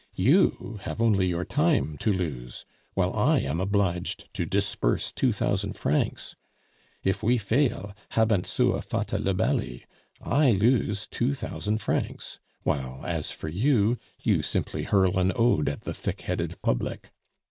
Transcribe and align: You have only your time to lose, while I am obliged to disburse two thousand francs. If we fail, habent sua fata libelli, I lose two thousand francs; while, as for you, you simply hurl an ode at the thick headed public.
You 0.17 0.79
have 0.81 0.99
only 0.99 1.27
your 1.27 1.45
time 1.45 1.95
to 1.99 2.11
lose, 2.11 2.65
while 2.95 3.13
I 3.13 3.37
am 3.41 3.59
obliged 3.59 4.33
to 4.33 4.47
disburse 4.47 5.11
two 5.11 5.31
thousand 5.31 5.73
francs. 5.73 6.35
If 7.03 7.21
we 7.21 7.37
fail, 7.37 7.95
habent 8.09 8.47
sua 8.47 8.81
fata 8.81 9.19
libelli, 9.19 9.83
I 10.19 10.53
lose 10.53 11.05
two 11.05 11.35
thousand 11.35 11.81
francs; 11.81 12.39
while, 12.63 13.05
as 13.05 13.29
for 13.29 13.47
you, 13.47 13.99
you 14.19 14.41
simply 14.41 14.85
hurl 14.85 15.19
an 15.19 15.33
ode 15.35 15.69
at 15.69 15.81
the 15.81 15.93
thick 15.93 16.21
headed 16.21 16.59
public. 16.63 17.11